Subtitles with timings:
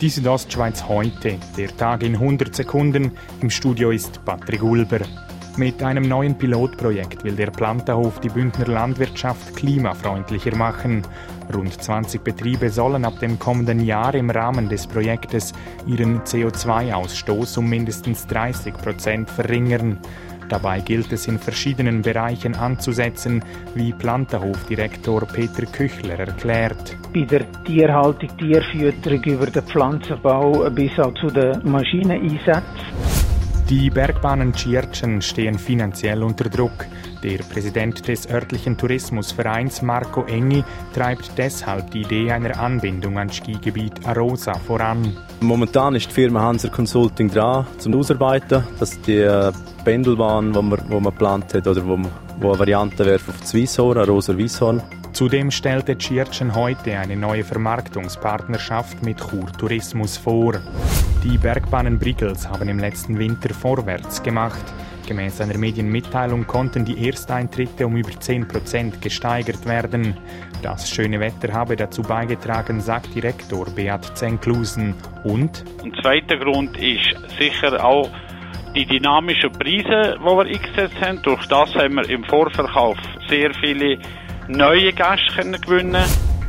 [0.00, 3.12] Die Südostschweiz heute, der Tag in 100 Sekunden.
[3.42, 5.00] Im Studio ist Patrick Ulber.
[5.58, 11.02] Mit einem neuen Pilotprojekt will der Planterhof die Bündner Landwirtschaft klimafreundlicher machen.
[11.52, 15.52] Rund 20 Betriebe sollen ab dem kommenden Jahr im Rahmen des Projektes
[15.86, 19.98] ihren CO2-Ausstoß um mindestens 30 Prozent verringern.
[20.50, 23.40] Dabei gilt es in verschiedenen Bereichen anzusetzen,
[23.76, 26.96] wie Plantenhofdirektor Peter Küchler erklärt.
[27.14, 33.09] Bei der Tierhaltung, Tierfütterung über den Pflanzenbau bis auch zu den Maschineneinsätzen.
[33.70, 36.86] Die Bergbahnen Tschirtschen stehen finanziell unter Druck.
[37.22, 44.04] Der Präsident des örtlichen Tourismusvereins Marco Engi treibt deshalb die Idee einer Anbindung ans Skigebiet
[44.04, 45.16] Arosa voran.
[45.40, 49.52] Momentan ist die Firma Hanser Consulting dran, zum Ausarbeiten, dass die äh,
[49.84, 51.96] Pendelbahn, die man, wo man geplant hat, oder wo,
[52.40, 54.82] wo eine Variante wäre auf das Wieshorn, Arosa Wieshorn,
[55.20, 60.54] Zudem stellte Tschirtschen heute eine neue Vermarktungspartnerschaft mit Chur Tourismus vor.
[61.22, 64.64] Die Bergbahnen Briggels haben im letzten Winter vorwärts gemacht.
[65.06, 70.16] Gemäß einer Medienmitteilung konnten die Ersteintritte um über 10% gesteigert werden.
[70.62, 74.94] Das schöne Wetter habe dazu beigetragen, sagt Direktor Beat Zenklusen.
[75.24, 75.66] Und?
[75.84, 78.08] Ein zweiter Grund ist sicher auch
[78.74, 81.20] die dynamischen Preise, die wir eingesetzt haben.
[81.24, 82.96] Durch das haben wir im Vorverkauf
[83.28, 83.98] sehr viele
[84.48, 86.04] neue Gäste gewinnen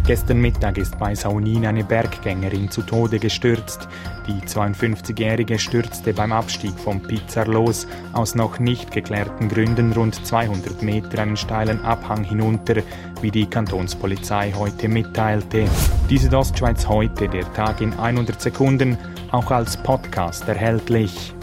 [0.07, 3.87] Gestern Mittag ist bei Saunin eine Berggängerin zu Tode gestürzt.
[4.27, 10.81] Die 52-Jährige stürzte beim Abstieg vom Pizzar los, aus noch nicht geklärten Gründen rund 200
[10.81, 12.81] Meter einen steilen Abhang hinunter,
[13.21, 15.65] wie die Kantonspolizei heute mitteilte.
[16.09, 18.97] Die Südostschweiz heute, der Tag in 100 Sekunden,
[19.31, 21.33] auch als Podcast erhältlich.